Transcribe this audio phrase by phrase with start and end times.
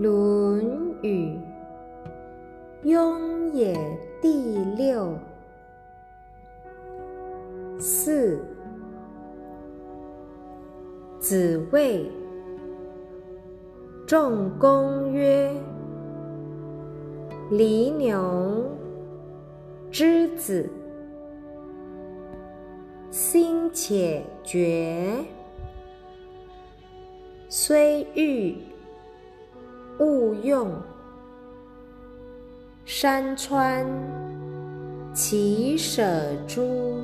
[0.02, 0.64] 《论
[1.02, 1.36] 语·
[2.88, 3.74] 雍也》
[4.22, 5.14] 第六。
[7.78, 8.40] 四。
[11.18, 12.10] 子谓
[14.06, 15.52] 仲弓曰
[17.52, 18.64] ：“犁牛
[19.90, 20.66] 之子，
[23.10, 25.22] 心且决，
[27.50, 28.56] 虽欲。”
[30.00, 30.70] 勿用，
[32.86, 33.86] 山川
[35.12, 36.02] 其舍
[36.48, 37.02] 诸？